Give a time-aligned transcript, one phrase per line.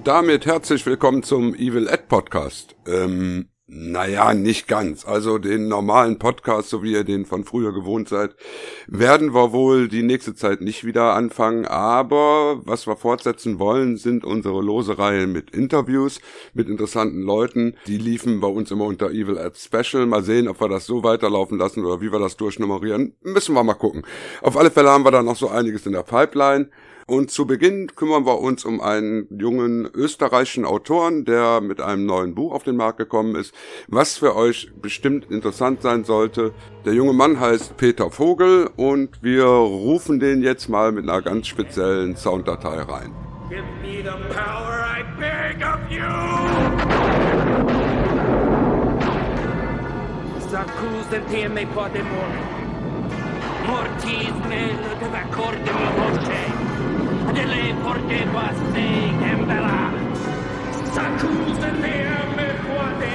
[0.00, 2.74] Und damit herzlich willkommen zum Evil Ed Podcast.
[2.86, 5.04] Ähm, naja, nicht ganz.
[5.04, 8.34] Also den normalen Podcast, so wie ihr den von früher gewohnt seid,
[8.86, 11.66] werden wir wohl die nächste Zeit nicht wieder anfangen.
[11.66, 16.22] Aber was wir fortsetzen wollen, sind unsere lose Reihen mit Interviews
[16.54, 17.76] mit interessanten Leuten.
[17.86, 20.06] Die liefen bei uns immer unter Evil Ad Special.
[20.06, 23.16] Mal sehen, ob wir das so weiterlaufen lassen oder wie wir das durchnummerieren.
[23.20, 24.06] Müssen wir mal gucken.
[24.40, 26.70] Auf alle Fälle haben wir da noch so einiges in der Pipeline.
[27.10, 32.36] Und zu Beginn kümmern wir uns um einen jungen österreichischen Autoren, der mit einem neuen
[32.36, 33.52] Buch auf den Markt gekommen ist,
[33.88, 36.52] was für euch bestimmt interessant sein sollte.
[36.84, 41.48] Der junge Mann heißt Peter Vogel und wir rufen den jetzt mal mit einer ganz
[41.48, 43.12] speziellen Sounddatei rein.
[43.48, 46.04] Give me the power I beg of you!
[50.48, 52.38] S'accuse teme podemore,
[53.66, 56.69] mortis mele de vacorde mi voce
[57.34, 59.92] de porque voici Gembela.
[60.92, 61.94] S'accuse de
[62.36, 63.12] me poate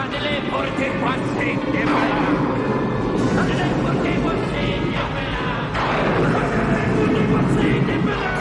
[0.00, 0.86] Adele porque.
[3.40, 5.46] Adele porque voici Gembela.
[6.60, 8.34] Adele porque voici Gembela.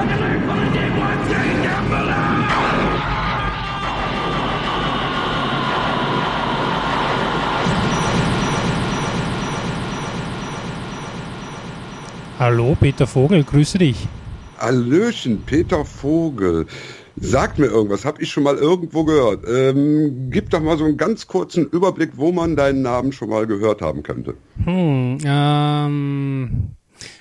[0.00, 2.33] Adele porque voici Gembela.
[12.44, 14.06] Hallo, Peter Vogel, grüße dich.
[14.58, 16.66] Hallöchen, Peter Vogel.
[17.16, 19.46] Sagt mir irgendwas, habe ich schon mal irgendwo gehört.
[19.48, 23.46] Ähm, gib doch mal so einen ganz kurzen Überblick, wo man deinen Namen schon mal
[23.46, 24.34] gehört haben könnte.
[24.62, 26.74] Hm, ähm,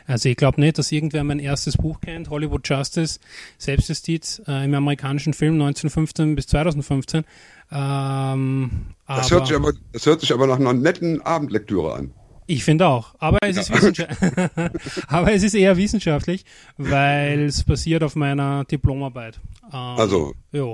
[0.07, 3.21] also ich glaube nicht, dass irgendwer mein erstes Buch kennt, Hollywood Justice,
[3.57, 7.23] Selbstjustiz äh, im amerikanischen Film 1915 bis 2015.
[7.71, 12.11] Ähm, das, hört sich aber, das hört sich aber nach einer netten Abendlektüre an.
[12.45, 13.15] Ich finde auch.
[13.19, 13.75] Aber es, ja.
[13.75, 14.07] ist
[15.07, 16.45] aber es ist eher wissenschaftlich,
[16.77, 19.39] weil es basiert auf meiner Diplomarbeit.
[19.71, 20.33] Ähm, also.
[20.51, 20.65] Ja.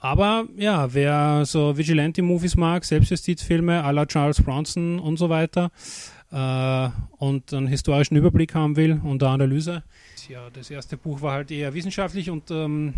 [0.00, 5.70] Aber ja, wer so Vigilante-Movies mag, Selbstjustizfilme à la Charles Bronson und so weiter
[6.32, 6.88] äh,
[7.18, 9.84] und einen historischen Überblick haben will und eine Analyse.
[10.28, 12.94] Ja, das erste Buch war halt eher wissenschaftlich und ähm,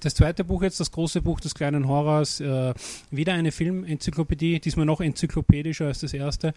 [0.00, 2.72] das zweite Buch jetzt, das große Buch des kleinen Horrors, äh,
[3.10, 6.54] wieder eine Filmenzyklopädie, diesmal noch enzyklopädischer als das erste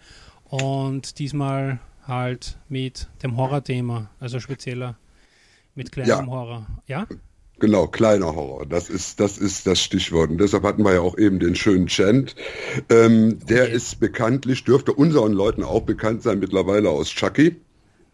[0.62, 4.96] und diesmal halt mit dem Horrorthema, also spezieller
[5.74, 6.26] mit kleinem ja.
[6.26, 6.66] Horror.
[6.86, 7.08] Ja?
[7.58, 8.64] Genau, kleiner Horror.
[8.64, 10.30] Das ist, das ist das Stichwort.
[10.30, 12.36] Und deshalb hatten wir ja auch eben den schönen Chant.
[12.88, 13.74] Ähm, der okay.
[13.74, 17.56] ist bekanntlich, dürfte unseren Leuten auch bekannt sein, mittlerweile aus Chucky.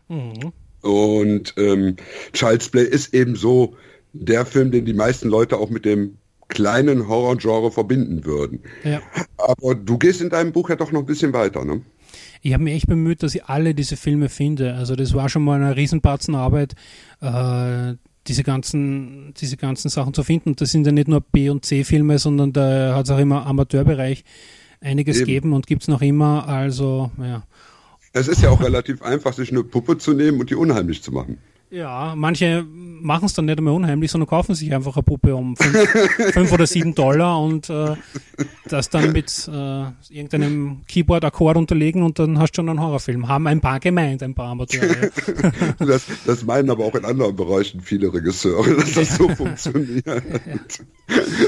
[0.08, 0.52] Mhm.
[0.80, 1.96] Und ähm,
[2.32, 3.76] Child's Play ist eben so
[4.14, 6.16] der Film, den die meisten Leute auch mit dem
[6.48, 8.60] kleinen Horror-Genre verbinden würden.
[8.82, 9.02] Ja.
[9.36, 11.82] Aber du gehst in deinem Buch ja doch noch ein bisschen weiter, ne?
[12.42, 14.74] Ich habe mich echt bemüht, dass ich alle diese Filme finde.
[14.74, 16.74] Also das war schon mal eine Riesenbatzenarbeit,
[17.20, 17.94] äh,
[18.26, 20.56] diese ganzen, diese ganzen Sachen zu finden.
[20.56, 24.24] Das sind ja nicht nur B- und C-Filme, sondern da hat es auch immer Amateurbereich
[24.80, 25.26] einiges Eben.
[25.26, 26.48] geben und gibt es noch immer.
[26.48, 27.44] Also, ja.
[28.12, 31.12] Es ist ja auch relativ einfach, sich eine Puppe zu nehmen und die unheimlich zu
[31.12, 31.38] machen.
[31.72, 35.56] Ja, manche machen es dann nicht einmal unheimlich, sondern kaufen sich einfach eine Puppe um
[35.56, 37.94] 5 oder 7 Dollar und äh,
[38.68, 43.28] das dann mit äh, irgendeinem Keyboard-Akkord unterlegen und dann hast du schon einen Horrorfilm.
[43.28, 45.10] Haben ein paar gemeint, ein paar Amateure.
[45.78, 50.04] das, das meinen aber auch in anderen Bereichen viele Regisseure, dass das so funktioniert.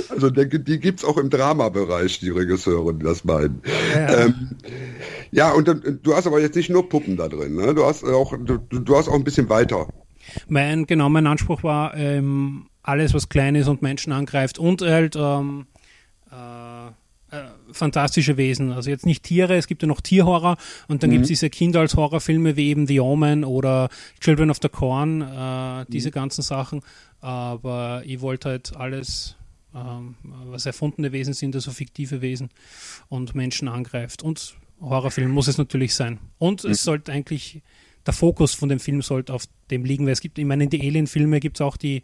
[0.08, 3.62] Also denke, die gibt's auch im Dramabereich, die Regisseure, die das meinen.
[3.94, 4.50] Ja, ähm,
[5.30, 5.68] ja und
[6.02, 7.72] du hast aber jetzt nicht nur Puppen da drin, ne?
[7.72, 9.86] Du hast auch, du, du hast auch ein bisschen weiter
[10.48, 15.66] mein, mein Anspruch war, ähm, alles, was klein ist und Menschen angreift und halt ähm,
[16.30, 16.88] äh,
[17.32, 18.72] äh, fantastische Wesen.
[18.72, 20.58] Also jetzt nicht Tiere, es gibt ja noch Tierhorror
[20.88, 21.14] und dann mhm.
[21.14, 23.88] gibt es diese Kinder als Horrorfilme wie eben The Omen oder
[24.20, 26.12] Children of the Corn, äh, diese mhm.
[26.12, 26.82] ganzen Sachen.
[27.20, 29.36] Aber ich wollte halt alles,
[29.74, 32.50] ähm, was erfundene Wesen sind, also fiktive Wesen
[33.08, 34.22] und Menschen angreift.
[34.22, 36.18] Und Horrorfilm muss es natürlich sein.
[36.36, 36.72] Und mhm.
[36.72, 37.62] es sollte eigentlich
[38.06, 40.70] der Fokus von dem Film sollte auf dem liegen, weil es gibt, ich meine, in
[40.70, 42.02] die Alien-Filme gibt es auch die,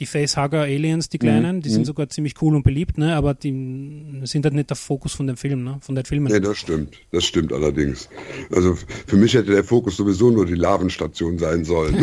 [0.00, 1.86] die Facehugger-Aliens, die kleinen, die sind mhm.
[1.86, 3.14] sogar ziemlich cool und beliebt, ne?
[3.14, 5.78] aber die sind halt nicht der Fokus von dem Film, ne?
[5.82, 6.32] von den Filmen.
[6.32, 8.08] Nee, das stimmt, das stimmt allerdings.
[8.50, 8.76] Also
[9.06, 11.94] für mich hätte der Fokus sowieso nur die Lavenstation sein sollen.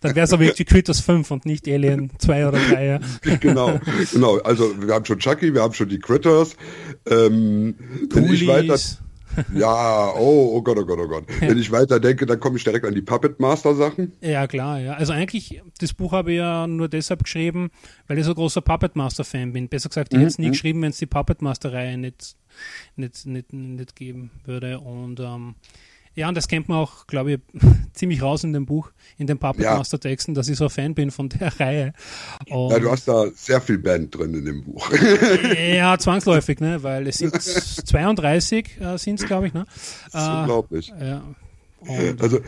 [0.00, 2.84] Dann wäre es aber wirklich Critters 5 und nicht Alien 2 oder 3.
[2.84, 2.98] Ja.
[3.36, 3.78] genau,
[4.12, 4.38] genau.
[4.38, 6.56] Also wir haben schon Chucky, wir haben schon die Critters.
[7.08, 7.76] Ähm,
[8.10, 8.76] wenn ich weiter
[9.54, 11.24] ja, oh, oh Gott, oh Gott, oh Gott.
[11.40, 14.12] Wenn ich weiter denke, dann komme ich direkt an die Puppet Master Sachen.
[14.20, 14.94] Ja, klar, ja.
[14.94, 17.70] Also eigentlich, das Buch habe ich ja nur deshalb geschrieben,
[18.06, 19.68] weil ich so großer Puppet Master Fan bin.
[19.68, 20.20] Besser gesagt, ich mhm.
[20.22, 20.52] hätte es nie mhm.
[20.52, 22.36] geschrieben, wenn es die Puppet Master Reihe nicht,
[22.96, 24.80] nicht, nicht, nicht geben würde.
[24.80, 25.54] Und ähm,
[26.16, 27.40] ja, und das kennt man auch, glaube ich,
[27.92, 29.76] ziemlich raus in dem Buch, in den Puppet ja.
[29.76, 31.92] Master Texten, dass ich so ein Fan bin von der Reihe.
[32.48, 34.90] Und ja, du hast da sehr viel Band drin in dem Buch.
[35.56, 39.66] ja, zwangsläufig, ne, weil es sind 32 äh, sind es, glaube ich, ne?
[40.10, 40.92] Das ist äh, unglaublich.
[40.98, 41.22] Ja.
[41.80, 42.40] Und also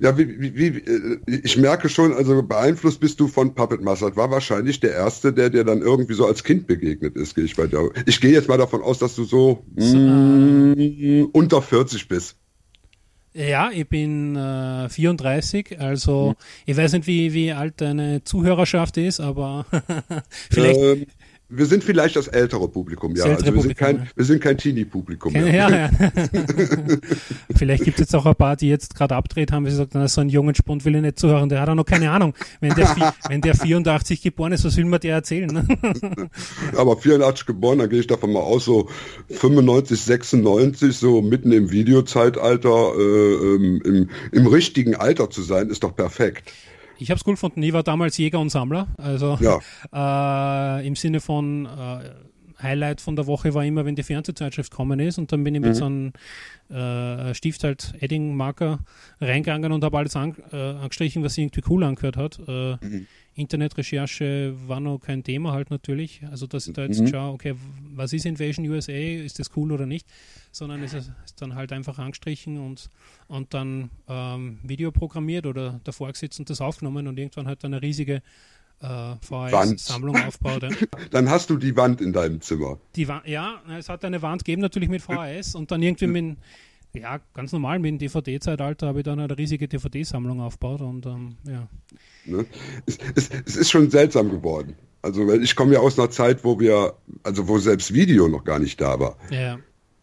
[0.00, 4.14] ja, wie, wie, wie, äh, ich merke schon, also beeinflusst bist du von Puppet Master.
[4.16, 7.56] War wahrscheinlich der erste, der dir dann irgendwie so als Kind begegnet ist, gehe ich
[7.56, 7.90] bei dir.
[8.06, 12.37] Ich gehe jetzt mal davon aus, dass du so, so mm, unter 40 bist.
[13.34, 16.36] Ja, ich bin äh, 34, also hm.
[16.66, 19.66] ich weiß nicht, wie, wie alt deine Zuhörerschaft ist, aber
[20.50, 20.80] vielleicht.
[20.80, 21.06] Ähm,
[21.50, 23.24] wir sind vielleicht das ältere Publikum, ja.
[23.24, 24.06] Also wir, Publikum, sind kein, ja.
[24.14, 25.34] wir sind kein Teenie-Publikum.
[25.34, 25.70] Ja, ja.
[25.70, 25.90] ja.
[27.56, 30.06] vielleicht gibt es jetzt auch ein paar, die jetzt gerade abdreht haben, wie gesagt, na,
[30.08, 32.34] so einen jungen Spund will ich nicht zuhören, der hat auch noch keine Ahnung.
[32.60, 35.48] Wenn der, wenn der 84 geboren ist, was will man dir erzählen?
[35.48, 35.66] Ne?
[36.76, 38.90] Aber 84 geboren, dann gehe ich davon mal aus, so
[39.30, 45.82] 95, 96, so mitten im Videozeitalter, äh, ähm, im, im richtigen Alter zu sein, ist
[45.82, 46.52] doch perfekt.
[46.98, 47.62] Ich habe es cool gefunden.
[47.62, 48.88] Ich war damals Jäger und Sammler.
[48.96, 50.78] Also ja.
[50.78, 52.10] äh, im Sinne von äh,
[52.62, 55.60] Highlight von der Woche war immer, wenn die Fernsehzeitschrift kommen ist und dann bin ich
[55.60, 55.74] mit mhm.
[55.74, 56.12] so einem
[57.30, 58.80] äh, Stift halt Edding-Marker
[59.20, 62.40] reingegangen und habe alles an, äh, angestrichen, was irgendwie cool angehört hat.
[62.46, 63.06] Äh, mhm.
[63.38, 66.22] Internetrecherche war noch kein Thema halt natürlich.
[66.30, 67.08] Also dass ich da jetzt mhm.
[67.08, 67.54] schaue, okay,
[67.94, 70.06] was ist Invasion USA, ist das cool oder nicht?
[70.50, 72.90] Sondern es ist, ist dann halt einfach angestrichen und,
[73.28, 77.80] und dann ähm, Video programmiert oder davor gesetzt und das aufgenommen und irgendwann halt eine
[77.80, 78.22] riesige
[78.80, 80.62] äh, VHS-Sammlung aufbaut.
[80.62, 80.70] Ja.
[81.10, 82.78] Dann hast du die Wand in deinem Zimmer.
[82.94, 86.36] Die Wa ja, es hat eine Wand gegeben natürlich mit VHS und dann irgendwie mit
[86.94, 91.36] ja, ganz normal mit dem DVD-Zeitalter habe ich dann eine riesige DVD-Sammlung aufgebaut und ähm,
[91.44, 91.68] ja.
[92.24, 92.46] Ne?
[92.86, 94.74] Es, es, es, ist schon seltsam geworden.
[95.02, 98.58] Also ich komme ja aus einer Zeit, wo wir, also wo selbst Video noch gar
[98.58, 99.16] nicht da war.
[99.30, 99.58] Ja.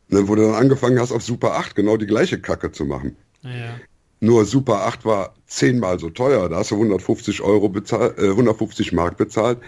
[0.08, 3.18] Ne, wo du dann angefangen hast, auf Super 8 genau die gleiche Kacke zu machen.
[3.42, 3.80] Ja.
[4.20, 6.48] Nur Super 8 war zehnmal so teuer.
[6.50, 9.60] Da hast du 150 Euro bezahlt, äh, 150 Mark bezahlt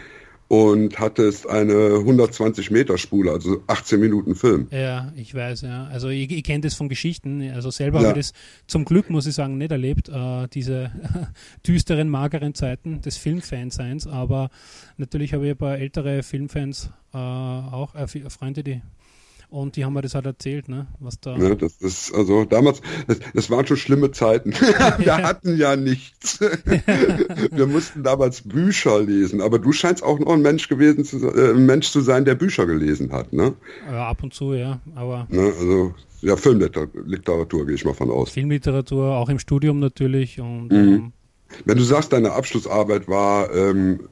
[0.48, 4.68] und hattest eine 120 Meter Spule, also 18 Minuten Film.
[4.72, 5.88] Ja, ich weiß, ja.
[5.88, 7.42] Also ich, ich kenne das von Geschichten.
[7.52, 8.10] Also selber ja.
[8.10, 10.92] habe ich das zum Glück, muss ich sagen, nicht erlebt, äh, diese
[11.68, 14.08] düsteren, mageren Zeiten des Filmfanseins.
[14.08, 14.50] Aber
[14.96, 18.82] natürlich habe ich ein paar ältere Filmfans äh, auch, äh, Freunde, die
[19.50, 20.88] und die haben mir das halt erzählt, ne?
[21.00, 21.38] Was da.
[21.38, 24.52] Ja, das ist, also damals, das, das waren schon schlimme Zeiten.
[24.98, 26.40] Wir hatten ja nichts.
[27.52, 31.52] Wir mussten damals Bücher lesen, aber du scheinst auch noch ein Mensch gewesen zu, äh,
[31.52, 33.54] ein Mensch zu sein, der Bücher gelesen hat, ne?
[33.90, 34.82] Ja, ab und zu, ja.
[34.96, 35.28] Aber.
[35.30, 38.32] Ne, also ja, Filmliteratur gehe ich mal von aus.
[38.32, 40.40] Filmliteratur, auch im Studium natürlich.
[40.42, 40.74] Und, mhm.
[40.74, 41.14] ähm,
[41.66, 44.10] Wenn du sagst, deine Abschlussarbeit war ähm,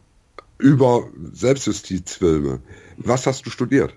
[0.59, 2.59] über Selbstjustizfilme,
[2.97, 3.93] was hast du studiert?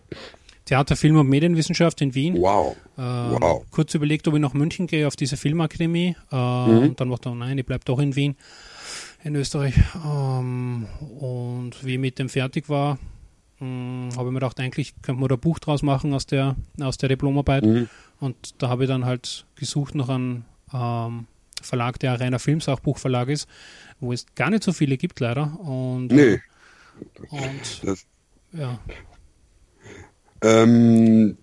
[0.68, 2.36] Theater, Film und Medienwissenschaft in Wien.
[2.38, 2.76] Wow.
[2.98, 3.64] Ähm, wow.
[3.70, 6.14] Kurz überlegt, ob ich nach München gehe auf diese Filmakademie.
[6.30, 6.78] Äh, mhm.
[6.78, 8.36] Und dann dachte ich, nein, ich bleibe doch in Wien,
[9.24, 9.74] in Österreich.
[10.04, 10.86] Ähm,
[11.20, 12.98] und wie ich mit dem fertig war,
[13.60, 16.54] hm, habe ich mir gedacht, eigentlich könnte man da ein Buch draus machen aus der,
[16.82, 17.64] aus der Diplomarbeit.
[17.64, 17.88] Mhm.
[18.20, 20.44] Und da habe ich dann halt gesucht nach einem
[20.74, 21.26] ähm,
[21.62, 23.48] Verlag, der ein reiner Filmsachbuchverlag ist,
[24.00, 25.58] wo es gar nicht so viele gibt, leider.
[25.60, 26.40] Und, nee.
[27.30, 28.04] Und, das,
[28.52, 28.78] ja.
[30.42, 31.36] Ähm,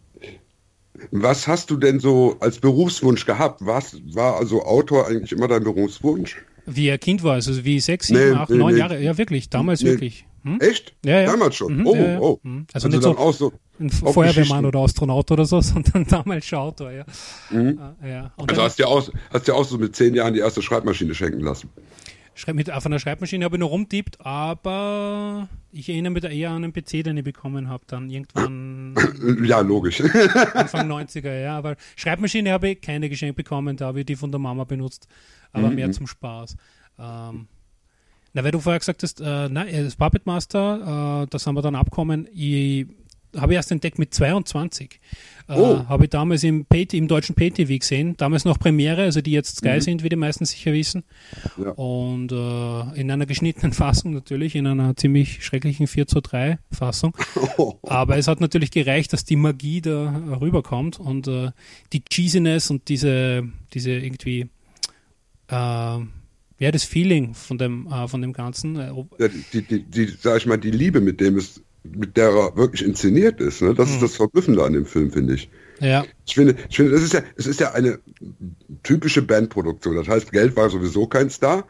[1.12, 3.66] was hast du denn so als Berufswunsch gehabt?
[3.66, 6.38] Was war also Autor eigentlich immer dein Berufswunsch?
[6.66, 8.80] Wie er Kind war, also wie sechs, sieben, nee, acht, nee, neun nee.
[8.80, 9.02] Jahre.
[9.02, 10.26] Ja, wirklich, damals wirklich.
[10.44, 10.60] Hm?
[10.60, 10.94] Echt?
[11.06, 11.32] Ja, ja.
[11.32, 11.78] Damals schon?
[11.78, 12.40] Mhm, oh, ja, oh.
[12.44, 12.68] Mhm.
[12.74, 16.92] Also, also nicht so, so ein Feuerwehrmann oder Astronaut oder so, sondern damals schon Autor,
[16.92, 17.06] ja.
[17.52, 17.80] Mhm.
[18.04, 18.32] ja.
[18.38, 21.14] also hast du ja auch, hast ja auch so mit zehn Jahren die erste Schreibmaschine
[21.14, 21.70] schenken lassen.
[22.54, 26.64] Mit, auf einer Schreibmaschine habe ich noch rumtippt, aber ich erinnere mich da eher an
[26.64, 28.96] einen PC, den ich bekommen habe, dann irgendwann.
[29.44, 30.02] Ja, logisch.
[30.54, 31.58] Anfang 90er, ja.
[31.58, 35.08] Aber Schreibmaschine habe ich keine geschenkt bekommen, da habe ich die von der Mama benutzt,
[35.54, 35.76] aber mhm.
[35.76, 36.58] mehr zum Spaß.
[37.00, 37.48] Ähm,
[38.34, 41.62] na, weil du vorher gesagt hast, äh, nein, das Puppet Master, äh, das haben wir
[41.62, 42.28] dann abkommen.
[42.34, 42.86] Ich
[43.38, 45.00] habe ich erst entdeckt mit 22.
[45.48, 45.88] Äh, Oh.
[45.88, 48.18] Habe ich damals im, Pay, im deutschen PayTV gesehen.
[48.18, 51.04] Damals noch Premiere, also die jetzt Sky sind, wie die meisten sicher wissen.
[51.58, 51.70] Ja.
[51.72, 57.16] Und äh, in einer geschnittenen Fassung natürlich, in einer ziemlich schrecklichen 4 zu 3 Fassung.
[57.84, 61.52] Aber es hat natürlich gereicht, dass die Magie da rüberkommt und äh,
[61.94, 64.48] die Cheesiness und diese, diese irgendwie,
[65.50, 66.00] äh,
[66.58, 68.78] ja, das Feeling von dem, äh, von dem Ganzen.
[68.78, 71.62] Äh, Ja, die, die, die, sag ich mal, die Liebe, mit dem es,
[71.94, 73.74] mit der er wirklich inszeniert ist, ne?
[73.74, 75.50] das ist das Verblüffende an dem Film, finde ich.
[75.80, 78.00] ja, Ich finde, ich finde, das ist ja, es ist ja eine
[78.84, 79.96] typische Bandproduktion.
[79.96, 81.66] Das heißt, Geld war sowieso kein Star.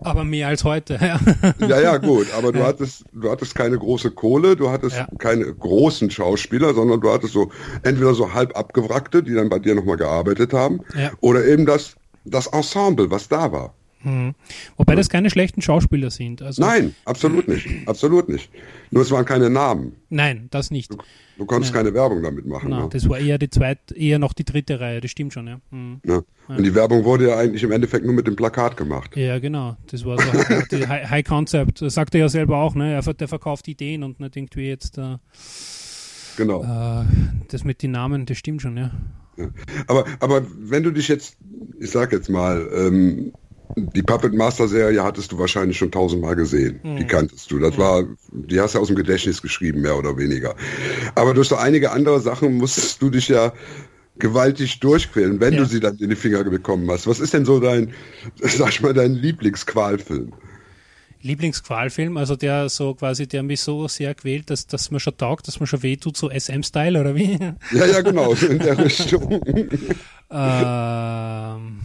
[0.00, 0.98] aber mehr als heute.
[1.00, 1.18] Ja.
[1.66, 5.08] Ja, ja, gut, aber du hattest, du hattest keine große Kohle, du hattest Ja.
[5.18, 7.50] keine großen Schauspieler, sondern du hattest so
[7.82, 11.10] entweder so halb abgewrackte, die dann bei dir nochmal gearbeitet haben, Ja.
[11.20, 13.74] oder eben das, das Ensemble, was da war.
[14.02, 14.34] Mhm.
[14.76, 16.42] Wobei das keine schlechten Schauspieler sind.
[16.42, 18.50] Also, Nein, absolut nicht, absolut nicht.
[18.90, 19.96] Nur es waren keine Namen.
[20.08, 20.96] Nein, das nicht.
[21.36, 22.70] Du konntest keine Werbung damit machen.
[22.70, 22.88] Na, ne?
[22.90, 25.60] das war eher die zweite, eher noch die dritte Reihe, das stimmt schon, ja.
[25.70, 26.00] Mhm.
[26.04, 26.24] Ne?
[26.48, 29.16] Und die Werbung wurde ja eigentlich im Endeffekt nur mit dem Plakat gemacht.
[29.16, 29.76] Ja, genau.
[29.90, 30.30] Das war so
[30.76, 31.82] die High, High Concept.
[31.82, 32.94] Das sagt er ja selber auch, ne?
[32.94, 35.16] Er, der verkauft Ideen und nicht irgendwie jetzt äh,
[36.38, 36.62] Genau.
[36.62, 37.04] äh,
[37.48, 38.92] das mit den Namen, das stimmt schon, ja.
[39.86, 41.36] Aber, aber wenn du dich jetzt,
[41.78, 43.32] ich sag jetzt mal, ähm,
[43.94, 46.80] die Puppet Master Serie hattest du wahrscheinlich schon tausendmal gesehen.
[46.98, 47.58] Die kanntest du.
[47.58, 50.54] Das war, die hast du aus dem Gedächtnis geschrieben, mehr oder weniger.
[51.14, 53.52] Aber durch so einige andere Sachen musstest du dich ja
[54.18, 55.60] gewaltig durchquälen, wenn Ja.
[55.60, 57.06] du sie dann in die Finger bekommen hast.
[57.06, 57.92] Was ist denn so dein,
[58.40, 60.32] sag ich mal, dein Lieblingsqualfilm?
[61.20, 65.48] Lieblingsqualfilm, also der so quasi, der mich so sehr quält, dass, dass mir schon taugt,
[65.48, 67.38] dass mir schon weh tut, so SM-Style oder wie?
[67.72, 69.40] Ja, ja, genau, so in der Richtung.
[70.30, 71.78] Ähm,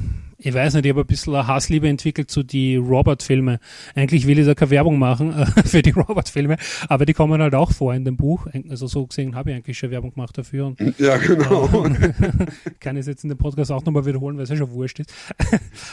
[0.45, 3.59] ich weiß nicht, ich habe ein bisschen eine Hassliebe entwickelt zu die Robert-Filme.
[3.95, 6.57] Eigentlich will ich da keine Werbung machen äh, für die Robert-Filme,
[6.89, 8.47] aber die kommen halt auch vor in dem Buch.
[8.69, 11.67] Also so gesehen habe ich eigentlich schon Werbung gemacht dafür und Ja, genau.
[12.81, 14.99] kann ich es jetzt in dem Podcast auch nochmal wiederholen, weil es ja schon wurscht
[14.99, 15.13] ist.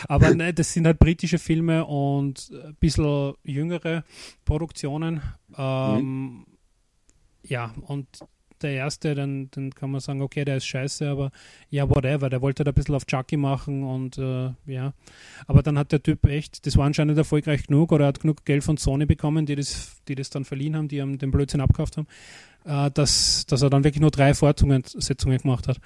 [0.09, 4.05] aber ne, das sind halt britische Filme und ein bisschen jüngere
[4.45, 5.21] Produktionen.
[5.57, 6.45] Ähm,
[7.45, 8.07] Ja, und
[8.63, 11.31] der erste, dann, dann kann man sagen, okay, der ist scheiße, aber
[11.71, 14.93] ja, whatever, der wollte da ein bisschen auf Chucky machen und äh, ja.
[15.47, 18.45] Aber dann hat der Typ echt, das war anscheinend erfolgreich genug oder er hat genug
[18.45, 21.61] Geld von Sony bekommen, die das, die das dann verliehen haben, die ihm den Blödsinn
[21.61, 22.07] abgekauft haben,
[22.65, 25.81] äh, dass, dass er dann wirklich nur drei Fortsetzungen gemacht hat.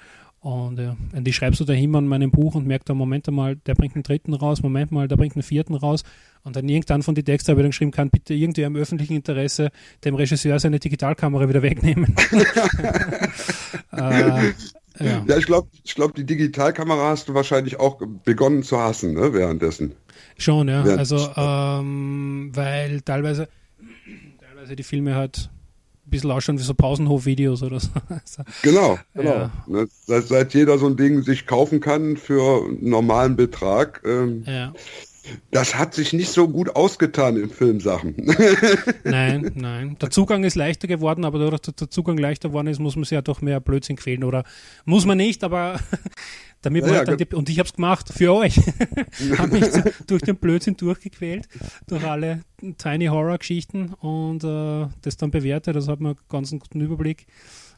[0.45, 3.55] Und, ja, und ich schreibe so dahin an meinem Buch und merke dann, Moment mal,
[3.55, 6.03] der bringt einen dritten raus, Moment mal, der bringt einen vierten raus.
[6.45, 9.15] Und dann irgendwann von den Texten habe ich dann geschrieben, kann bitte irgendwer im öffentlichen
[9.15, 9.71] Interesse
[10.03, 12.15] dem Regisseur seine Digitalkamera wieder wegnehmen.
[13.91, 14.53] äh,
[14.99, 15.25] ja.
[15.27, 19.33] Ja, ich glaube, ich glaub, die Digitalkamera hast du wahrscheinlich auch begonnen zu hassen, ne,
[19.33, 19.95] währenddessen.
[20.37, 20.85] Schon, ja.
[20.85, 20.95] Ja.
[20.95, 23.49] Also, ähm, weil teilweise,
[24.39, 25.49] teilweise die Filme halt
[26.05, 27.89] ein bisschen ausschauen wie so Pausenhof-Videos oder so.
[28.07, 29.31] Also, Genau, genau.
[29.31, 29.51] Ja.
[29.67, 34.43] Ne, seit, seit jeder so ein Ding sich kaufen kann für einen normalen Betrag, ähm,
[34.45, 34.73] ja.
[35.51, 38.15] Das hat sich nicht so gut ausgetan in Filmsachen.
[39.03, 39.97] Nein, nein.
[40.01, 43.03] Der Zugang ist leichter geworden, aber dadurch, dass der Zugang leichter geworden ist, muss man
[43.03, 44.23] sich ja doch mehr Blödsinn quälen.
[44.23, 44.43] Oder
[44.85, 45.79] muss man nicht, aber
[46.61, 48.57] damit man ja, halt dann die, und ich habe es gemacht für euch.
[49.37, 49.65] habe mich
[50.07, 51.47] durch den Blödsinn durchgequält,
[51.87, 52.41] durch alle
[52.77, 55.75] Tiny Horror Geschichten und äh, das dann bewertet.
[55.75, 57.27] Das hat man einen ganz guten Überblick,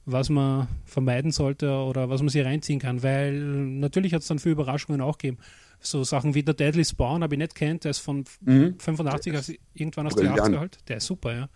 [0.05, 4.39] was man vermeiden sollte oder was man sich reinziehen kann, weil natürlich hat es dann
[4.39, 5.37] viele Überraschungen auch gegeben.
[5.79, 9.53] So Sachen wie der Deadly Spawn habe ich nicht kennt, der ist von 85, also
[9.74, 10.55] irgendwann aus den Brillant.
[10.55, 10.77] 80er halt.
[10.88, 11.50] Der ist super, ja.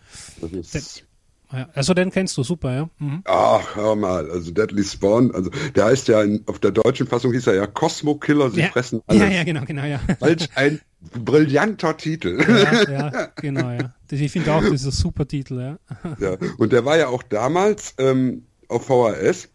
[0.60, 1.04] Ist,
[1.52, 2.90] Ja, Also den kennst du, super, ja.
[3.00, 3.22] Mhm.
[3.26, 7.34] ach, hör mal, also Deadly Spawn, also der heißt ja, in, auf der deutschen Fassung
[7.34, 8.68] hieß er ja Cosmo Killer, sie Ja.
[8.68, 9.22] fressen alles.
[9.22, 10.00] ja, ja, genau, genau, ja.
[10.22, 10.80] Welch ein
[11.26, 12.40] brillanter Titel.
[12.48, 13.94] ja, ja, genau, ja.
[14.10, 15.80] Ich finde auch, das ist ein super Titel, ja.
[16.20, 19.50] Ja, und der war ja auch damals ähm, auf VHS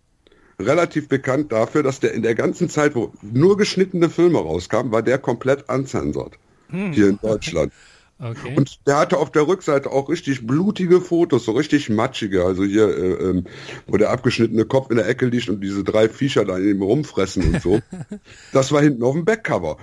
[0.58, 5.02] relativ bekannt dafür, dass der in der ganzen Zeit, wo nur geschnittene Filme rauskamen, war
[5.02, 6.38] der komplett uncensored.
[6.70, 7.72] Hier in Deutschland.
[8.18, 8.54] Okay.
[8.56, 12.88] Und der hatte auf der Rückseite auch richtig blutige Fotos, so richtig matschige, also hier,
[12.88, 13.44] äh, ähm,
[13.86, 16.82] wo der abgeschnittene Kopf in der Ecke liegt und diese drei Viecher da in ihm
[16.82, 17.80] rumfressen und so.
[18.52, 19.76] Das war hinten auf dem Backcover.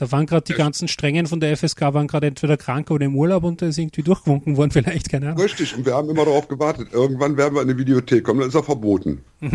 [0.00, 3.14] Da waren gerade die ganzen Strengen von der FSK, waren gerade entweder krank oder im
[3.14, 5.42] Urlaub und da ist irgendwie durchgewunken worden, vielleicht, keine Ahnung.
[5.42, 6.88] Richtig, und wir haben immer darauf gewartet.
[6.92, 9.20] Irgendwann werden wir in eine Videothek kommen, dann ist er verboten.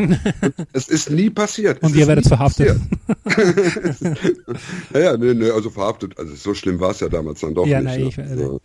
[0.73, 1.79] Es ist nie passiert.
[1.81, 2.79] Es Und ihr ist werdet verhaftet.
[3.25, 4.17] passiert.
[4.93, 6.17] ja, ja, nee, nee, also verhaftet.
[6.19, 7.85] Also so schlimm war es ja damals dann doch Ja, nicht.
[7.91, 8.07] nein, ne?
[8.09, 8.61] ich also,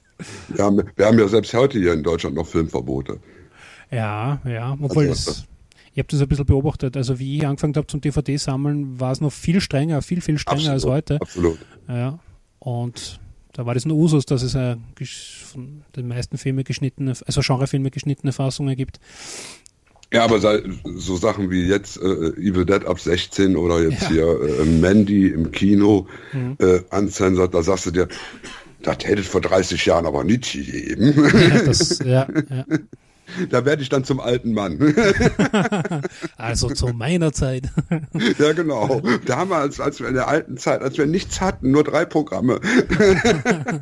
[0.48, 3.18] wir, haben, wir haben ja selbst heute hier in Deutschland noch Filmverbote.
[3.90, 5.44] Ja, ja, obwohl Also, das,
[5.92, 6.96] ich habe das ein bisschen beobachtet.
[6.96, 10.72] Also wie ich angefangen habe zum DVD-Sammeln, war es noch viel strenger, viel, viel strenger
[10.72, 11.20] als heute.
[11.20, 11.58] Absolut.
[11.88, 12.18] Ja.
[12.60, 13.20] Und
[13.52, 14.76] da war das nur Usus, dass es äh,
[15.52, 19.00] von den meisten Filmen geschnittene, also Genrefilme geschnittene Fassungen gibt.
[20.12, 20.40] Ja, aber
[20.96, 24.08] so Sachen wie jetzt äh, Evil Dead ab 16 oder jetzt ja.
[24.08, 26.56] hier äh, Mandy im Kino mhm.
[26.58, 28.08] äh, anzensert, da sagst du dir,
[28.82, 31.14] das hätte ich vor 30 Jahren aber nicht gegeben.
[31.16, 32.64] Ja, das, ja, ja.
[33.50, 34.78] Da werde ich dann zum alten Mann.
[36.36, 37.68] also zu meiner Zeit.
[38.38, 39.00] ja, genau.
[39.26, 42.60] Damals, als wir in der alten Zeit, als wir nichts hatten, nur drei Programme.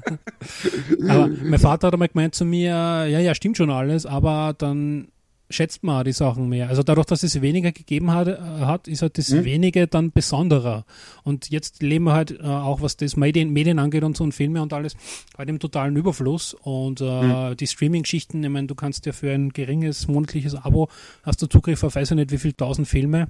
[1.08, 5.08] aber mein Vater hat einmal gemeint zu mir, ja, ja, stimmt schon alles, aber dann
[5.50, 6.68] schätzt man die Sachen mehr.
[6.68, 9.44] Also dadurch, dass es weniger gegeben hat, äh, hat ist halt das mhm.
[9.44, 10.84] Wenige dann besonderer.
[11.24, 14.32] Und jetzt leben wir halt äh, auch, was das Medien, Medien angeht und so und
[14.32, 14.94] Filme und alles,
[15.36, 16.54] halt im totalen Überfluss.
[16.54, 17.56] Und äh, mhm.
[17.56, 20.88] die Streaming-Geschichten, ich meine, du kannst ja für ein geringes monatliches Abo
[21.22, 23.28] hast du Zugriff auf weiß ich nicht wie viel tausend Filme.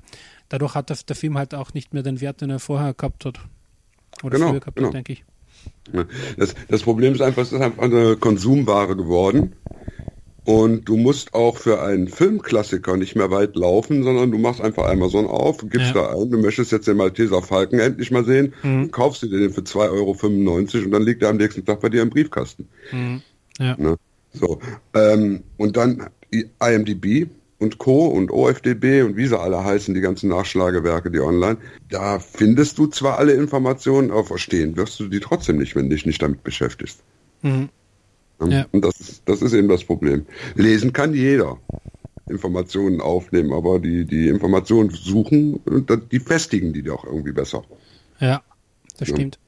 [0.49, 3.25] Dadurch hat der, der Film halt auch nicht mehr den Wert, den er vorher gehabt
[3.25, 3.39] hat.
[4.23, 4.89] Oder genau, früher gehabt genau.
[4.89, 5.25] hat, denke ich.
[6.37, 9.55] Das, das Problem ist einfach, es ist einfach eine Konsumware geworden.
[10.49, 14.89] Und du musst auch für einen Filmklassiker nicht mehr weit laufen, sondern du machst einfach
[14.89, 15.93] Amazon auf, gibst ja.
[15.93, 18.91] da ein, du möchtest jetzt den Malteser Falken endlich mal sehen, mhm.
[18.91, 21.91] kaufst du dir den für 2,95 Euro und dann liegt er am nächsten Tag bei
[21.91, 22.67] dir im Briefkasten.
[22.91, 23.21] Mhm.
[23.59, 23.77] Ja.
[23.77, 23.99] Ne?
[24.33, 24.59] So.
[24.95, 27.27] Ähm, und dann IMDB
[27.59, 28.07] und Co.
[28.07, 31.59] und OFDB und wie sie alle heißen, die ganzen Nachschlagewerke, die online,
[31.91, 35.95] da findest du zwar alle Informationen, aber verstehen wirst du die trotzdem nicht, wenn du
[35.95, 37.03] dich nicht damit beschäftigst.
[37.43, 37.69] Mhm.
[38.47, 38.67] Ja.
[38.73, 40.27] Und das ist, das ist eben das Problem.
[40.55, 41.59] Lesen kann jeder.
[42.29, 45.61] Informationen aufnehmen, aber die, die Informationen suchen,
[46.13, 47.65] die festigen die doch irgendwie besser.
[48.21, 48.43] Ja,
[48.99, 49.17] das ja.
[49.17, 49.39] stimmt.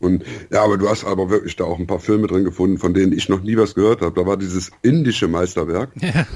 [0.00, 2.94] Und ja, aber du hast aber wirklich da auch ein paar Filme drin gefunden, von
[2.94, 4.18] denen ich noch nie was gehört habe.
[4.18, 5.90] Da war dieses indische Meisterwerk.
[6.00, 6.26] Ja.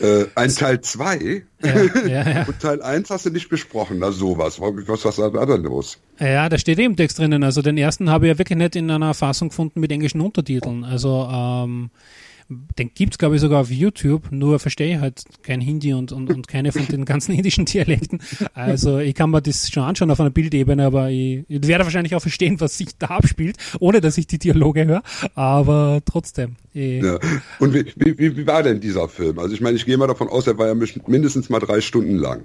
[0.00, 2.44] Äh, ein Teil 2 ja, ja, ja.
[2.46, 4.60] und Teil 1 hast du nicht besprochen, na sowas.
[4.60, 5.16] Was, was
[5.62, 5.98] los?
[6.18, 7.42] Ja, da steht eben Text drinnen.
[7.42, 10.84] Also den ersten habe ich ja wirklich nicht in einer Fassung gefunden mit englischen Untertiteln.
[10.84, 11.90] Also ähm,
[12.48, 16.12] den gibt es, glaube ich, sogar auf YouTube, nur verstehe ich halt kein Hindi und,
[16.12, 18.20] und, und keine von den ganzen indischen Dialekten.
[18.54, 22.14] Also ich kann mir das schon anschauen auf einer Bildebene, aber ich, ich werde wahrscheinlich
[22.14, 25.02] auch verstehen, was sich da abspielt, ohne dass ich die Dialoge höre.
[25.34, 26.56] Aber trotzdem.
[26.72, 27.18] Ja.
[27.58, 29.38] Und wie, wie, wie war denn dieser Film?
[29.38, 32.16] Also ich meine, ich gehe mal davon aus, er war ja mindestens mal drei Stunden
[32.16, 32.42] lang.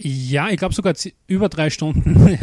[0.00, 0.94] Ja, ich glaube sogar
[1.26, 2.16] über drei Stunden.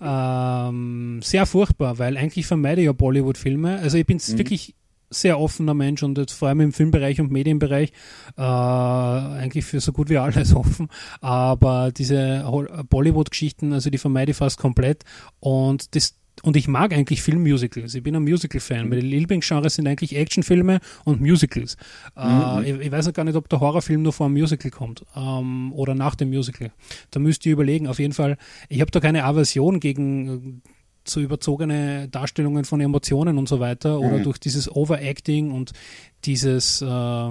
[0.00, 3.78] ähm, sehr furchtbar, weil eigentlich vermeide ich ja Bollywood-Filme.
[3.78, 4.38] Also ich bin mhm.
[4.38, 4.76] wirklich
[5.10, 7.92] sehr offener Mensch und jetzt vor allem im Filmbereich und Medienbereich
[8.36, 10.88] äh, eigentlich für so gut wie alles offen.
[11.20, 12.44] Aber diese
[12.88, 15.04] Bollywood-Geschichten, also die vermeide ich fast komplett.
[15.40, 17.94] Und das und ich mag eigentlich Filmmusicals.
[17.94, 18.88] Ich bin ein Musical-Fan.
[18.88, 21.76] Meine Lieblingsgenres sind eigentlich Actionfilme und Musicals.
[22.16, 22.64] Mhm.
[22.64, 25.04] Äh, ich, ich, weiß auch gar nicht, ob der Horrorfilm nur vor dem Musical kommt
[25.14, 26.72] ähm, oder nach dem Musical.
[27.10, 27.86] Da müsst ihr überlegen.
[27.86, 30.62] Auf jeden Fall, ich habe da keine Aversion gegen
[31.04, 34.24] zu äh, überzogene Darstellungen von Emotionen und so weiter oder mhm.
[34.24, 35.72] durch dieses Overacting und
[36.24, 37.30] dieses äh,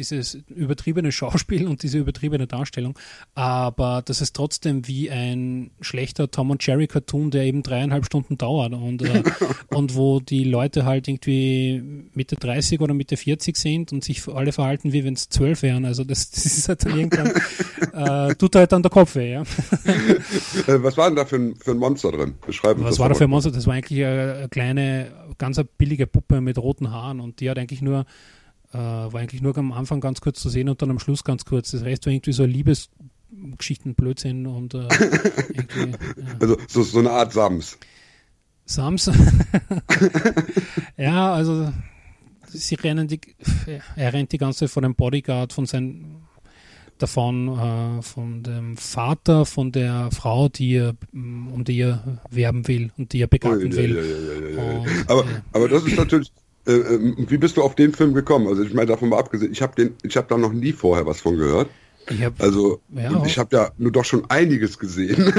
[0.00, 2.98] dieses übertriebene Schauspiel und diese übertriebene Darstellung,
[3.34, 8.38] aber das ist trotzdem wie ein schlechter Tom und Jerry Cartoon, der eben dreieinhalb Stunden
[8.38, 9.22] dauert und, äh,
[9.68, 14.52] und wo die Leute halt irgendwie Mitte 30 oder Mitte 40 sind und sich alle
[14.52, 15.84] verhalten, wie wenn es zwölf wären.
[15.84, 17.32] Also das, das ist halt dann irgendwann,
[18.30, 19.42] äh, tut halt dann der Kopf weh, ja.
[20.66, 22.34] Äh, was war denn da für ein, für ein Monster drin?
[22.46, 23.50] Beschreiben Was war da für ein Monster?
[23.50, 27.82] Das war eigentlich eine kleine, ganz billige Puppe mit roten Haaren und die hat eigentlich
[27.82, 28.06] nur
[28.72, 31.44] äh, war eigentlich nur am Anfang ganz kurz zu sehen und dann am Schluss ganz
[31.44, 31.72] kurz.
[31.72, 35.86] Das Rest war irgendwie so Liebesgeschichten, Blödsinn und äh, ja.
[36.40, 37.78] Also so, so eine Art Sams.
[38.64, 39.10] Sams?
[40.96, 41.72] ja, also
[42.46, 43.20] sie rennen die,
[43.96, 46.22] er rennt die ganze Zeit von dem Bodyguard, von seinem
[47.00, 52.90] davon äh, von dem Vater von der Frau, die er, um die er werben will
[52.98, 53.96] und die er begatten will.
[53.96, 56.30] Ja, ja, ja, und, aber, aber das ist natürlich
[56.66, 58.46] äh, äh, wie bist du auf den Film gekommen?
[58.46, 61.06] Also ich meine davon mal abgesehen, ich habe den, ich habe da noch nie vorher
[61.06, 61.70] was von gehört.
[62.08, 65.32] Ich hab, also ja, ich habe ja nur doch schon einiges gesehen.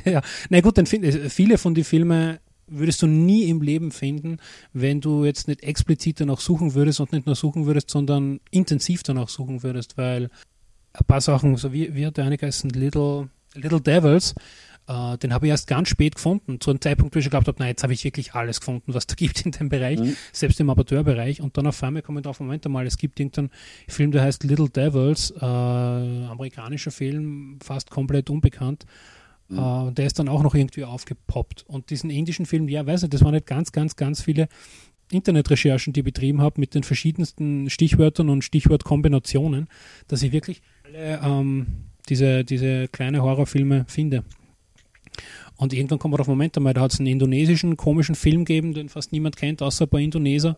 [0.04, 4.38] ja, na gut, dann find, viele von den Filmen würdest du nie im Leben finden,
[4.72, 9.02] wenn du jetzt nicht explizit danach suchen würdest und nicht nur suchen würdest, sondern intensiv
[9.02, 10.30] danach suchen würdest, weil
[10.92, 14.34] ein paar Sachen, so wie, wie hat der eine geheißen, Little, Little Devils,
[14.86, 17.56] Uh, den habe ich erst ganz spät gefunden, zu einem Zeitpunkt, wo ich geglaubt habe,
[17.58, 20.14] na, jetzt habe ich wirklich alles gefunden, was da gibt in dem Bereich, mhm.
[20.30, 21.40] selbst im Amateurbereich.
[21.40, 23.50] Und dann auf einmal komme ich drauf, Moment einmal, es gibt irgendeinen
[23.88, 28.84] Film, der heißt Little Devils, äh, amerikanischer Film, fast komplett unbekannt.
[29.48, 29.58] Mhm.
[29.58, 31.64] Uh, der ist dann auch noch irgendwie aufgepoppt.
[31.66, 34.48] Und diesen indischen Film, ja, weiß ich, das waren nicht ganz, ganz, ganz viele
[35.10, 39.68] Internetrecherchen, die ich betrieben habe, mit den verschiedensten Stichwörtern und Stichwortkombinationen,
[40.08, 41.66] dass ich wirklich alle ähm,
[42.08, 44.24] diese, diese kleine Horrorfilme finde.
[45.56, 48.74] Und irgendwann kommt man auf Moment einmal, da hat es einen indonesischen komischen Film gegeben,
[48.74, 50.56] den fast niemand kennt, außer ein paar Indoneser.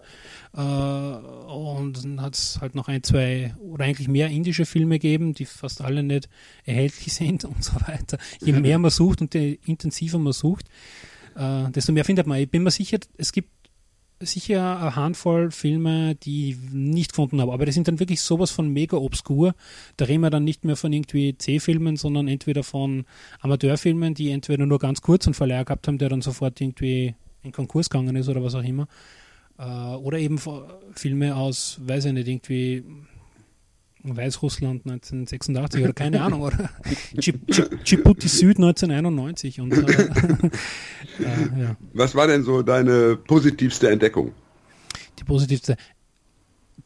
[0.55, 5.35] Äh, und dann hat es halt noch ein, zwei oder eigentlich mehr indische Filme gegeben,
[5.35, 6.29] die fast alle nicht
[6.65, 8.19] erhältlich sind und so weiter.
[8.41, 10.67] Je mehr man sucht und je intensiver man sucht,
[11.37, 12.39] äh, desto mehr findet man.
[12.39, 13.51] Ich bin mir sicher, es gibt
[14.21, 18.51] sicher eine Handvoll Filme, die ich nicht gefunden habe, aber die sind dann wirklich sowas
[18.51, 19.55] von mega obskur.
[19.97, 23.05] Da reden wir dann nicht mehr von irgendwie C-Filmen, sondern entweder von
[23.41, 27.53] Amateurfilmen, die entweder nur ganz kurz einen Verleih gehabt haben, der dann sofort irgendwie in
[27.53, 28.89] Konkurs gegangen ist oder was auch immer.
[29.59, 30.39] Äh, oder eben
[30.95, 32.85] Filme aus, weiß ich nicht, irgendwie
[34.15, 36.69] Weißrussland 1986 oder keine Ahnung, oder
[37.15, 39.61] Djibouti Süd 1991.
[39.61, 41.77] Und, äh, äh, ja.
[41.95, 44.33] Was war denn so deine positivste Entdeckung?
[45.19, 45.77] Die positivste.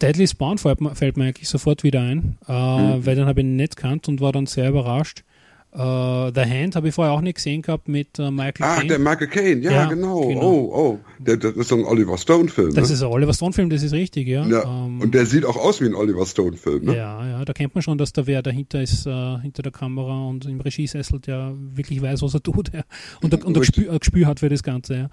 [0.00, 3.04] Deadly Spawn fällt, fällt mir eigentlich sofort wieder ein, äh, mhm.
[3.04, 5.24] weil dann habe ich ihn nicht kannt und war dann sehr überrascht.
[5.72, 8.76] Uh, The Hand habe ich vorher auch nicht gesehen gehabt mit uh, Michael Caine.
[8.76, 10.26] Ach, der Michael Caine, ja, ja genau.
[10.26, 10.42] genau.
[10.42, 10.98] Oh, oh.
[11.20, 12.74] Der, das ist so ein Oliver Stone-Film.
[12.74, 12.94] Das ne?
[12.94, 14.44] ist ein Oliver Stone-Film, das ist richtig, ja.
[14.46, 14.64] ja.
[14.64, 16.96] Um, ähm, und der sieht auch aus wie ein Oliver Stone-Film, ne?
[16.96, 20.26] Ja, ja, da kennt man schon, dass da wer dahinter ist, uh, hinter der Kamera
[20.26, 22.72] und im Regiesessel, der wirklich weiß, was er tut.
[22.74, 22.82] Ja.
[23.22, 25.10] Und, der, und ein Gespür, Gespür, hat für das Ganze, ja.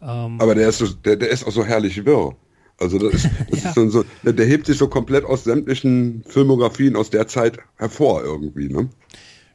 [0.00, 2.34] Um, ähm, Aber der ist, so, der, der ist auch so herrlich wirr.
[2.78, 3.68] Also das ist, das ja.
[3.68, 8.24] ist so, so, der hebt sich so komplett aus sämtlichen Filmografien aus der Zeit hervor
[8.24, 8.88] irgendwie, ne?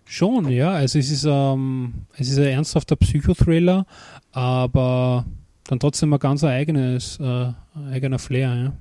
[0.07, 0.71] Schon, ja.
[0.71, 3.85] Also es ist, ähm, es ist ein ernsthafter Psychothriller,
[4.31, 5.25] aber
[5.65, 7.51] dann trotzdem ein ganz eigenes, äh,
[7.91, 8.73] eigener Flair, ja.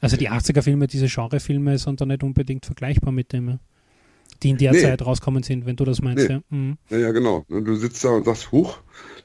[0.00, 3.58] Also die 80er-Filme, diese Genre-Filme sind da nicht unbedingt vergleichbar mit dem, ja.
[4.42, 4.80] die in der nee.
[4.80, 6.28] Zeit rauskommen sind, wenn du das meinst.
[6.28, 6.34] Nee.
[6.34, 6.40] Ja.
[6.50, 6.78] Mhm.
[6.90, 7.44] ja, ja, genau.
[7.48, 8.78] Du sitzt da und sagst, huch,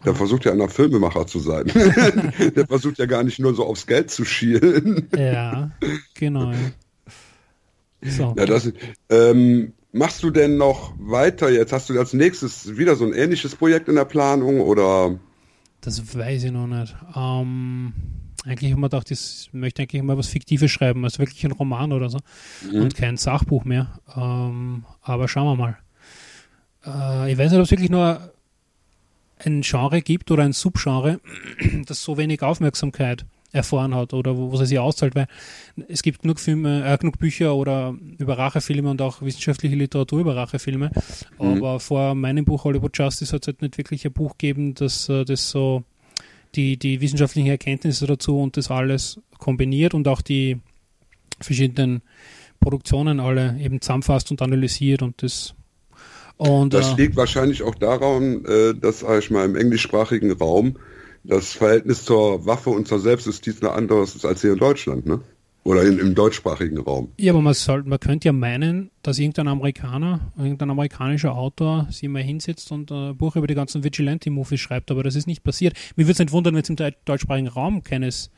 [0.05, 1.65] der versucht ja einer Filmemacher zu sein.
[2.55, 5.07] der versucht ja gar nicht nur so aufs Geld zu schielen.
[5.17, 5.71] ja,
[6.13, 6.51] genau.
[6.51, 6.57] Ja.
[8.05, 8.35] So.
[8.37, 8.69] Ja, das,
[9.09, 11.71] ähm, Machst du denn noch weiter jetzt?
[11.71, 15.19] Hast du als nächstes wieder so ein ähnliches Projekt in der Planung oder?
[15.81, 16.95] Das weiß ich noch nicht.
[17.15, 17.93] Ähm,
[18.43, 21.51] eigentlich habe ich mir gedacht, ich möchte eigentlich mal was Fiktives schreiben, also wirklich ein
[21.51, 22.17] Roman oder so
[22.71, 22.81] mhm.
[22.81, 23.99] und kein Sachbuch mehr.
[24.17, 25.77] Ähm, aber schauen wir mal.
[26.83, 28.33] Äh, ich weiß nicht, ob es wirklich nur
[29.45, 31.19] ein Genre gibt oder ein Subgenre,
[31.85, 35.27] das so wenig Aufmerksamkeit erfahren hat oder wo, wo es sich auszahlt, weil
[35.87, 40.35] es gibt genug Filme, äh, genug Bücher oder über Rachefilme und auch wissenschaftliche Literatur über
[40.35, 40.91] Rachefilme.
[41.39, 41.57] Mhm.
[41.57, 45.07] Aber vor meinem Buch Hollywood Justice hat es halt nicht wirklich ein Buch gegeben, das,
[45.07, 45.83] äh, das so
[46.55, 50.57] die, die wissenschaftlichen Erkenntnisse dazu und das alles kombiniert und auch die
[51.39, 52.01] verschiedenen
[52.59, 55.55] Produktionen alle eben zusammenfasst und analysiert und das
[56.37, 60.77] und, das äh, liegt wahrscheinlich auch daran, äh, dass sag ich mal im englischsprachigen Raum
[61.23, 65.21] das Verhältnis zur Waffe und zur Selbstjustiz ein anderes als hier in Deutschland, ne?
[65.65, 67.13] Oder in, im deutschsprachigen Raum.
[67.17, 72.09] Ja, aber man, soll, man könnte ja meinen, dass irgendein Amerikaner, irgendein amerikanischer Autor sich
[72.09, 75.77] mal hinsetzt und ein Buch über die ganzen Vigilante-Movies schreibt, aber das ist nicht passiert.
[75.95, 78.29] Mir würde es nicht wundern, wenn es im deutschsprachigen Raum keines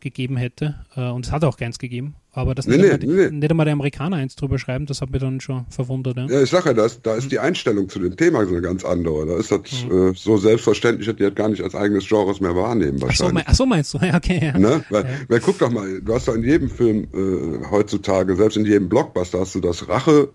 [0.00, 0.86] gegeben hätte.
[0.96, 2.14] Äh, und es hat auch keins gegeben.
[2.32, 3.36] Aber dass nee, nicht, nee, einmal, nee.
[3.38, 6.16] nicht einmal der Amerikaner eins drüber schreiben, das hat mich dann schon verwundert.
[6.16, 8.62] Ja, ja ich sage ja, das, da ist die Einstellung zu dem Thema so eine
[8.62, 9.26] ganz andere.
[9.26, 10.10] Da ist das mhm.
[10.10, 13.44] äh, so selbstverständlich, dass die das gar nicht als eigenes Genres mehr wahrnehmen wahrscheinlich.
[13.46, 13.98] Ach so, meinst du?
[14.10, 14.40] Ja, okay.
[14.42, 14.58] Ja.
[14.58, 14.84] Ne?
[14.90, 15.10] Weil, ja.
[15.28, 18.88] weil guck doch mal, du hast doch in jedem Film äh, heutzutage, selbst in jedem
[18.88, 20.30] Blockbuster hast du das Rache,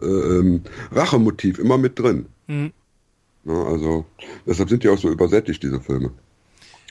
[0.00, 2.26] äh, ähm, Rachemotiv immer mit drin.
[2.46, 2.72] Mhm.
[3.44, 4.06] Na, also
[4.46, 6.10] deshalb sind die auch so übersättigt, diese Filme.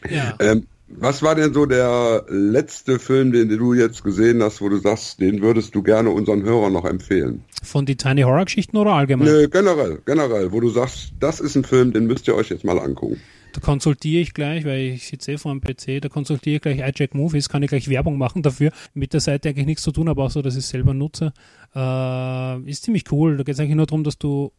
[0.10, 0.36] Ja.
[0.39, 4.77] Ähm, was war denn so der letzte Film, den du jetzt gesehen hast, wo du
[4.77, 7.43] sagst, den würdest du gerne unseren Hörern noch empfehlen?
[7.63, 9.27] Von die Tiny Horror Geschichten oder allgemein?
[9.27, 12.63] Nee, generell, generell, wo du sagst, das ist ein Film, den müsst ihr euch jetzt
[12.63, 13.19] mal angucken.
[13.53, 16.79] Da konsultiere ich gleich, weil ich sitze eh vor dem PC, da konsultiere ich gleich
[16.79, 18.71] iJack Movies, kann ich gleich Werbung machen dafür.
[18.93, 21.33] Mit der Seite eigentlich nichts zu tun, aber auch so, dass ich es selber nutze.
[21.73, 23.37] Äh, ist ziemlich cool.
[23.37, 24.51] Da geht es eigentlich nur darum, dass du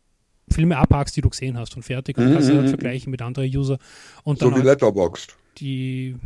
[0.51, 2.33] Filme abhackst, die du gesehen hast und fertig und mhm.
[2.35, 3.79] kannst du halt vergleichen mit anderen User.
[4.25, 6.17] Und so wie halt Letterboxd die,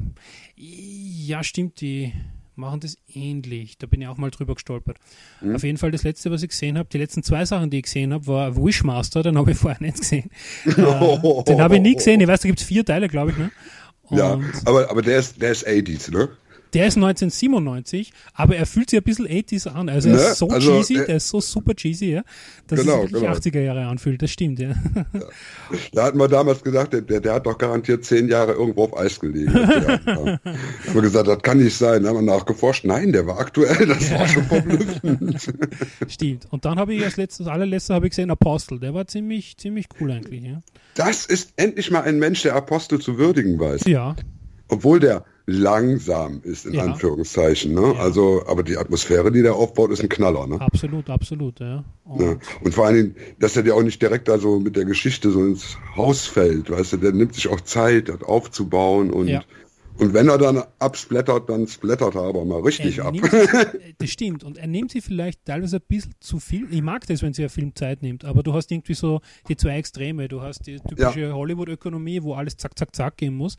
[0.57, 2.13] ja, stimmt, die
[2.57, 3.79] machen das ähnlich.
[3.79, 4.99] Da bin ich auch mal drüber gestolpert.
[5.41, 5.57] Mhm.
[5.57, 7.85] Auf jeden Fall das letzte, was ich gesehen habe, die letzten zwei Sachen, die ich
[7.85, 10.31] gesehen habe, war Wishmaster, den habe ich vorher nicht gesehen.
[10.67, 12.21] äh, den habe ich nie gesehen.
[12.21, 13.39] Ich weiß, da gibt es vier Teile, glaube ich.
[13.39, 13.51] Ne?
[14.11, 16.29] ja, aber, aber der ist, der ist 80s, ne?
[16.73, 19.89] Der ist 1997, aber er fühlt sich ein bisschen 80s an.
[19.89, 22.23] Also er ist so also, cheesy, äh, der ist so super cheesy, ja,
[22.69, 23.33] dass genau, er sich genau.
[23.33, 24.23] 80er Jahre anfühlt.
[24.23, 24.69] Das stimmt, ja.
[24.69, 25.23] ja.
[25.93, 29.19] Da hatten wir damals gesagt, der, der, hat doch garantiert zehn Jahre irgendwo auf Eis
[29.19, 29.53] gelegen.
[29.55, 30.39] haben
[30.93, 32.05] wir gesagt, das kann nicht sein.
[32.05, 32.85] Da haben wir nachgeforscht.
[32.85, 35.53] Nein, der war aktuell, das war schon verblüffend.
[36.09, 36.47] Stimmt.
[36.51, 38.79] Und dann habe ich als letztes, allerletzte habe ich gesehen Apostel.
[38.79, 40.63] Der war ziemlich, ziemlich cool eigentlich, ja.
[40.95, 43.85] Das ist endlich mal ein Mensch, der Apostel zu würdigen weiß.
[43.87, 44.15] Ja.
[44.69, 46.85] Obwohl der langsam ist, in Ja.
[46.85, 47.75] Anführungszeichen.
[47.75, 47.93] Ne?
[47.95, 48.01] Ja.
[48.01, 50.47] Also, aber die Atmosphäre, die der aufbaut, ist ein Knaller.
[50.47, 50.61] Ne?
[50.61, 51.85] Absolut, absolut, ja.
[52.05, 52.37] Und, Ja.
[52.63, 55.31] Und vor allen Dingen, dass er dir auch nicht direkt da so mit der Geschichte
[55.31, 59.43] so ins Haus fällt, weißt du, der nimmt sich auch Zeit, das aufzubauen und, Ja.
[59.99, 63.15] und wenn er dann absplattert, dann splattert er aber mal richtig er ab.
[63.17, 63.23] sich-
[63.99, 64.45] das stimmt.
[64.45, 66.67] Und er nimmt sie vielleicht teilweise ein bisschen zu viel.
[66.73, 69.57] Ich mag das, wenn sie einen Film Zeit nimmt, aber du hast irgendwie so die
[69.57, 70.29] zwei Extreme.
[70.29, 73.57] Du hast die typische Hollywood-Ökonomie, wo alles zack, zack, zack gehen muss.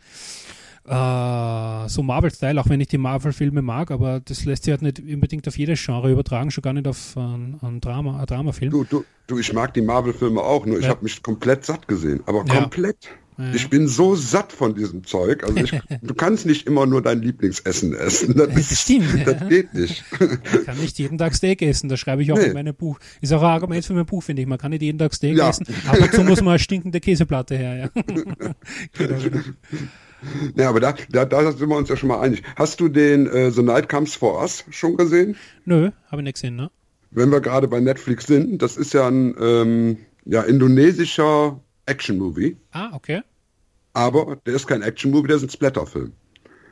[0.88, 5.00] Äh, so Marvel-Style, auch wenn ich die Marvel-Filme mag, aber das lässt sich halt nicht
[5.00, 8.72] unbedingt auf jedes Genre übertragen, schon gar nicht auf einen, einen Drama, einen Dramafilm.
[8.72, 10.90] Du, du, du, ich mag die Marvel-Filme auch, nur ich Ja.
[10.92, 12.22] habe mich komplett satt gesehen.
[12.26, 12.62] Aber Ja.
[12.62, 12.98] komplett.
[13.38, 13.54] Ja.
[13.54, 15.44] Ich bin so satt von diesem Zeug.
[15.44, 18.36] Also ich, du kannst nicht immer nur dein Lieblingsessen essen.
[18.38, 19.26] Das, Das stimmt.
[19.26, 20.04] das geht nicht.
[20.20, 22.46] Man kann nicht jeden Tag Steak essen, das schreibe ich auch Nee.
[22.48, 23.00] in meinem Buch.
[23.22, 24.48] Ist auch ein Argument für mein Buch, finde ich.
[24.48, 25.50] Man kann nicht jeden Tag Steak Ja.
[25.50, 27.76] essen, ab und zu muss mal eine stinkende Käseplatte her.
[27.96, 28.02] Ja.
[28.98, 29.40] genau, genau.
[30.56, 32.44] Ja, aber da, da, da sind wir uns ja schon mal einig.
[32.56, 35.36] Hast du den äh, The Night Comes For Us schon gesehen?
[35.66, 36.72] Nö, habe ich nicht gesehen, ne?
[37.12, 42.58] Wenn wir gerade bei Netflix sind, das ist ja ein ähm, ja, indonesischer Action-Movie.
[42.72, 43.22] Ah, okay.
[43.94, 46.14] Aber der ist kein Action-Movie, der ist ein Splatter-Film.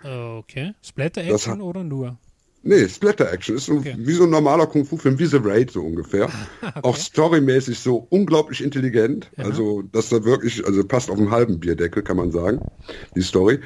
[0.04, 0.74] Okay.
[0.80, 2.18] Das Splatter-Action oder nur?
[2.62, 3.96] Nee, Splatter-Action ist so, Okay.
[3.98, 6.30] wie so ein normaler Kung-Fu-Film, wie The Raid so ungefähr.
[6.82, 9.30] Auch storymäßig so unglaublich intelligent.
[9.38, 12.60] Also, dass da wirklich, also passt auf einen halben Bierdeckel, kann man sagen,
[13.16, 13.60] die Story.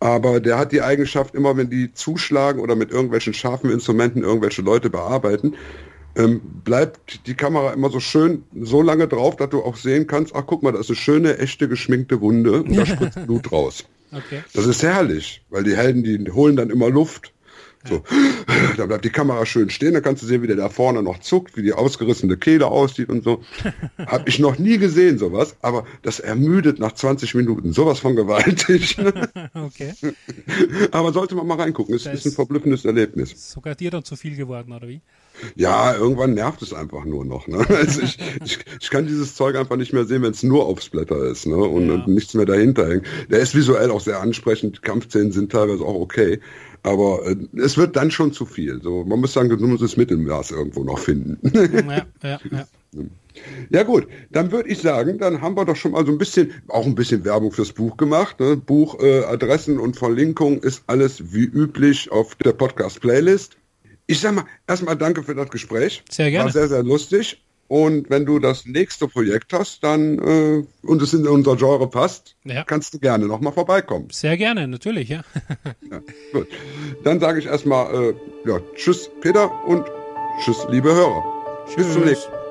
[0.00, 4.60] Aber der hat die Eigenschaft, immer wenn die zuschlagen oder mit irgendwelchen scharfen Instrumenten irgendwelche
[4.60, 5.54] Leute bearbeiten,
[6.16, 10.34] ähm, bleibt die Kamera immer so schön so lange drauf, dass du auch sehen kannst,
[10.34, 13.84] ach guck mal, das ist eine schöne, echte, geschminkte Wunde und da spritzt Blut raus.
[14.12, 14.44] Okay.
[14.52, 17.32] Das ist herrlich, weil die Helden, die holen dann immer Luft.
[17.86, 18.02] So,
[18.76, 21.20] da bleibt die Kamera schön stehen, dann kannst du sehen, wie der da vorne noch
[21.20, 23.42] zuckt, wie die ausgerissene Kehle aussieht und so.
[23.98, 27.72] Hab ich noch nie gesehen, sowas, aber das ermüdet nach 20 Minuten.
[27.72, 28.96] Sowas von gewaltig.
[29.54, 29.92] Okay.
[30.90, 33.52] aber sollte man mal reingucken, es ist ein verblüffendes Erlebnis.
[33.52, 35.00] Sogar dir dann zu viel geworden, oder wie?
[35.56, 37.46] Ja, irgendwann nervt es einfach nur noch.
[37.48, 37.64] Ne?
[37.74, 40.80] Also ich, ich, ich kann dieses Zeug einfach nicht mehr sehen, wenn es nur auf
[40.80, 41.56] Splatter ist ne?
[41.56, 41.94] und, Ja.
[41.94, 43.06] und nichts mehr dahinter hängt.
[43.30, 46.40] Der ist visuell auch sehr ansprechend, Kampfszenen sind teilweise auch okay,
[46.82, 48.80] aber äh, es wird dann schon zu viel.
[48.82, 51.38] So, man muss sagen, musst das Mittelmaß irgendwo noch finden.
[51.54, 52.66] Ja, ja, ja.
[53.70, 56.52] ja gut, dann würde ich sagen, dann haben wir doch schon mal so ein bisschen,
[56.68, 58.38] auch ein bisschen Werbung fürs Buch gemacht.
[58.38, 58.56] Ne?
[58.56, 63.56] Buch, äh, Adressen und Verlinkung ist alles wie üblich auf der Podcast-Playlist.
[64.06, 66.02] Ich sag mal, erstmal danke für das Gespräch.
[66.10, 66.46] Sehr gerne.
[66.46, 67.40] War sehr, sehr lustig.
[67.66, 72.36] Und wenn du das nächste Projekt hast, dann äh, und es in unser Genre passt,
[72.44, 72.62] Ja.
[72.64, 74.08] kannst du gerne nochmal vorbeikommen.
[74.12, 75.22] Sehr gerne, natürlich, ja.
[75.90, 76.00] Ja,
[76.32, 76.48] gut.
[77.04, 78.14] Dann sage ich erstmal äh,
[78.46, 79.86] ja, Tschüss Peter und
[80.44, 81.64] Tschüss liebe Hörer.
[81.74, 82.10] Bis zum Tschüss.
[82.10, 82.43] nächsten Mal.